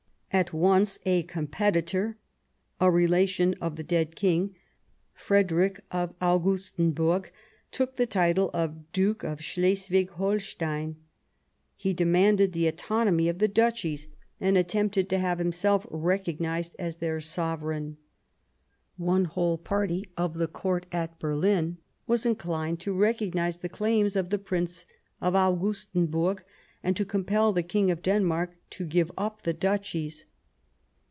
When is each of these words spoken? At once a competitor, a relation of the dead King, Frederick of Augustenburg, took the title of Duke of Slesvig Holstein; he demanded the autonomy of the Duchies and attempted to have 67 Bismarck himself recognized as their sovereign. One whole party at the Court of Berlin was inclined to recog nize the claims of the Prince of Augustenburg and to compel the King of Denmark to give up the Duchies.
At 0.33 0.53
once 0.53 0.97
a 1.05 1.23
competitor, 1.23 2.15
a 2.79 2.89
relation 2.89 3.53
of 3.59 3.75
the 3.75 3.83
dead 3.83 4.15
King, 4.15 4.55
Frederick 5.13 5.81
of 5.91 6.15
Augustenburg, 6.21 7.31
took 7.69 7.97
the 7.97 8.05
title 8.05 8.49
of 8.53 8.93
Duke 8.93 9.25
of 9.25 9.39
Slesvig 9.39 10.11
Holstein; 10.11 10.95
he 11.75 11.91
demanded 11.93 12.53
the 12.53 12.67
autonomy 12.69 13.27
of 13.27 13.39
the 13.39 13.49
Duchies 13.49 14.07
and 14.39 14.57
attempted 14.57 15.09
to 15.09 15.19
have 15.19 15.39
67 15.39 15.49
Bismarck 15.51 15.79
himself 15.81 15.87
recognized 15.91 16.77
as 16.79 16.95
their 16.97 17.19
sovereign. 17.19 17.97
One 18.95 19.25
whole 19.25 19.57
party 19.57 20.05
at 20.17 20.33
the 20.35 20.47
Court 20.47 20.85
of 20.93 21.19
Berlin 21.19 21.77
was 22.07 22.25
inclined 22.25 22.79
to 22.79 22.93
recog 22.95 23.35
nize 23.35 23.57
the 23.57 23.67
claims 23.67 24.15
of 24.15 24.29
the 24.29 24.39
Prince 24.39 24.85
of 25.19 25.33
Augustenburg 25.35 26.39
and 26.83 26.97
to 26.97 27.05
compel 27.05 27.53
the 27.53 27.61
King 27.61 27.91
of 27.91 28.01
Denmark 28.01 28.55
to 28.71 28.85
give 28.87 29.11
up 29.15 29.43
the 29.43 29.53
Duchies. 29.53 30.25